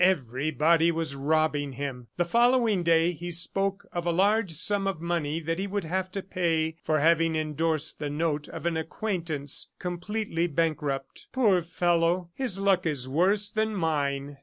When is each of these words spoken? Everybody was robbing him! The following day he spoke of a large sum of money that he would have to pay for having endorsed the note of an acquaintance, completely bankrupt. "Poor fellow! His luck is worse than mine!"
Everybody 0.03 0.89
was 0.91 1.13
robbing 1.13 1.73
him! 1.73 2.07
The 2.17 2.25
following 2.25 2.81
day 2.81 3.11
he 3.11 3.29
spoke 3.29 3.85
of 3.93 4.07
a 4.07 4.11
large 4.11 4.51
sum 4.53 4.87
of 4.87 4.99
money 4.99 5.39
that 5.41 5.59
he 5.59 5.67
would 5.67 5.83
have 5.83 6.11
to 6.13 6.23
pay 6.23 6.77
for 6.81 6.99
having 6.99 7.35
endorsed 7.35 7.99
the 7.99 8.09
note 8.09 8.47
of 8.47 8.65
an 8.65 8.77
acquaintance, 8.77 9.73
completely 9.77 10.47
bankrupt. 10.47 11.27
"Poor 11.31 11.61
fellow! 11.61 12.31
His 12.33 12.57
luck 12.57 12.87
is 12.87 13.07
worse 13.07 13.47
than 13.51 13.75
mine!" 13.75 14.39